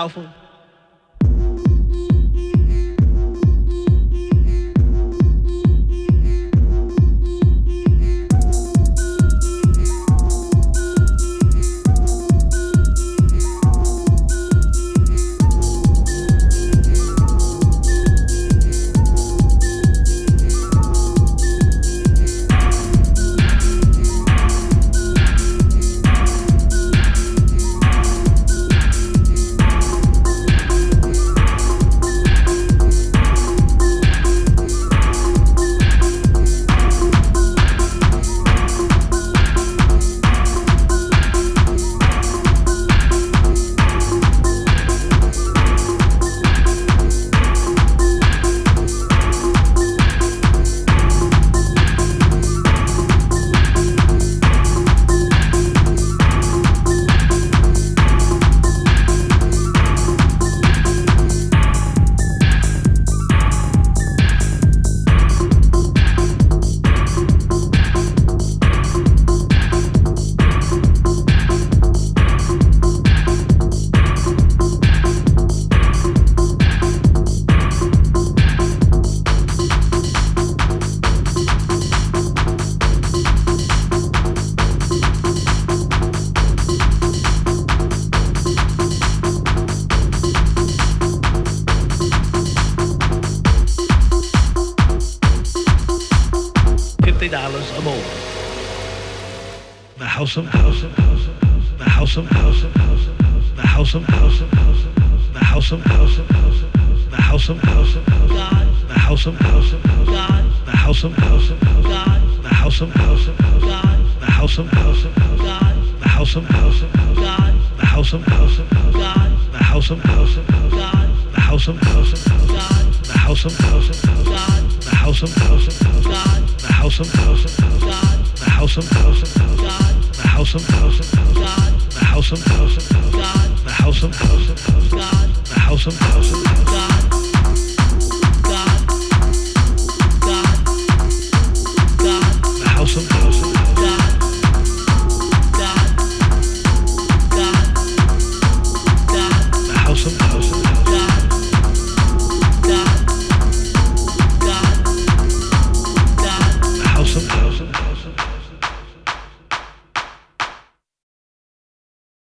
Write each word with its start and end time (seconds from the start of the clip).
powerful. 0.00 0.39